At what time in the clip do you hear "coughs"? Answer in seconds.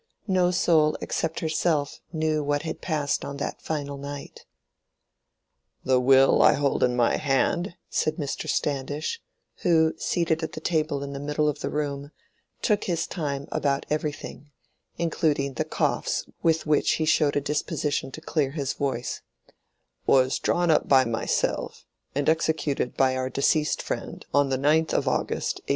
15.65-16.25